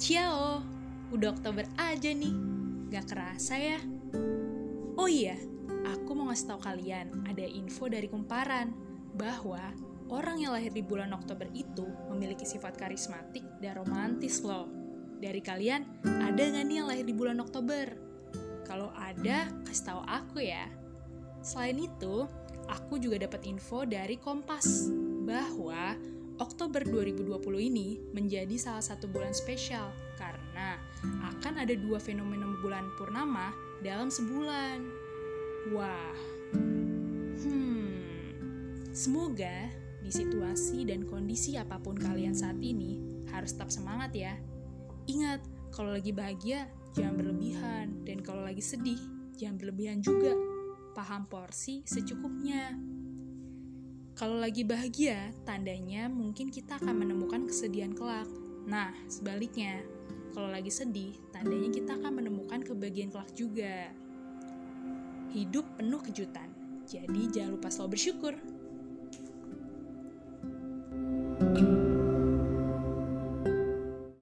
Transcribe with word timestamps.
Ciao, 0.00 0.64
udah 1.12 1.28
Oktober 1.28 1.68
aja 1.76 2.08
nih. 2.08 2.32
Gak 2.88 3.12
kerasa 3.12 3.60
ya? 3.60 3.76
Oh 4.96 5.04
iya, 5.04 5.36
aku 5.92 6.16
mau 6.16 6.32
ngasih 6.32 6.56
tahu 6.56 6.60
kalian 6.64 7.28
ada 7.28 7.44
info 7.44 7.84
dari 7.84 8.08
Kumparan 8.08 8.72
bahwa 9.12 9.60
orang 10.08 10.40
yang 10.40 10.56
lahir 10.56 10.72
di 10.72 10.80
bulan 10.80 11.12
Oktober 11.12 11.44
itu 11.52 11.84
memiliki 12.08 12.48
sifat 12.48 12.80
karismatik 12.80 13.44
dan 13.60 13.76
romantis 13.76 14.40
loh. 14.40 14.72
Dari 15.20 15.44
kalian, 15.44 15.84
ada 16.08 16.48
nggak 16.48 16.64
nih 16.64 16.76
yang 16.80 16.88
lahir 16.88 17.04
di 17.04 17.12
bulan 17.12 17.36
Oktober? 17.36 17.92
Kalau 18.64 18.88
ada, 18.96 19.52
kasih 19.68 19.84
tahu 19.84 20.00
aku 20.08 20.40
ya. 20.40 20.64
Selain 21.44 21.76
itu, 21.76 22.24
aku 22.72 22.96
juga 22.96 23.20
dapat 23.20 23.44
info 23.44 23.84
dari 23.84 24.16
Kompas 24.16 24.88
Oktober 26.40 26.80
2020 26.80 27.36
ini 27.68 28.00
menjadi 28.16 28.56
salah 28.56 28.80
satu 28.80 29.04
bulan 29.12 29.36
spesial 29.36 29.92
karena 30.16 30.80
akan 31.36 31.60
ada 31.60 31.76
dua 31.76 32.00
fenomena 32.00 32.48
bulan 32.64 32.88
purnama 32.96 33.52
dalam 33.84 34.08
sebulan. 34.08 34.80
Wah, 35.76 36.16
hmm, 37.44 38.88
semoga 38.96 39.68
di 40.00 40.08
situasi 40.08 40.88
dan 40.88 41.04
kondisi 41.04 41.60
apa 41.60 41.76
pun 41.76 42.00
kalian 42.00 42.32
saat 42.32 42.56
ini 42.64 42.96
harus 43.28 43.52
tetap 43.52 43.68
semangat 43.68 44.16
ya. 44.16 44.32
Ingat, 45.12 45.44
kalau 45.76 45.92
lagi 45.92 46.16
bahagia 46.16 46.64
jangan 46.96 47.20
berlebihan 47.20 48.00
dan 48.08 48.24
kalau 48.24 48.48
lagi 48.48 48.64
sedih 48.64 49.00
jangan 49.36 49.60
berlebihan 49.60 50.00
juga. 50.00 50.32
Paham 50.96 51.28
porsi 51.28 51.84
secukupnya. 51.84 52.99
Kalau 54.20 54.36
lagi 54.36 54.68
bahagia, 54.68 55.32
tandanya 55.48 56.04
mungkin 56.12 56.52
kita 56.52 56.76
akan 56.76 56.92
menemukan 56.92 57.48
kesedihan 57.48 57.96
kelak. 57.96 58.28
Nah, 58.68 58.92
sebaliknya, 59.08 59.80
kalau 60.36 60.52
lagi 60.52 60.68
sedih, 60.68 61.16
tandanya 61.32 61.72
kita 61.72 61.96
akan 61.96 62.20
menemukan 62.20 62.60
kebahagiaan 62.60 63.08
kelak 63.08 63.32
juga. 63.32 63.88
Hidup 65.32 65.64
penuh 65.80 66.04
kejutan, 66.04 66.52
jadi 66.84 67.22
jangan 67.32 67.56
lupa 67.56 67.72
selalu 67.72 67.96
bersyukur. 67.96 68.36
thank 71.40 71.56
you 71.56 71.79